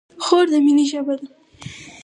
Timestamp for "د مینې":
0.51-0.85